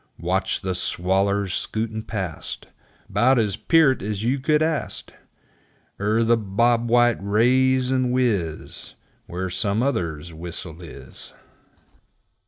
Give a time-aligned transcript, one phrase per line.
[0.17, 2.65] Watch the swallers skootin' past
[3.07, 5.13] 'Bout as peert as you could ast;
[5.99, 8.95] Er the Bob white raise and whiz
[9.27, 11.33] Where some other's whistle is.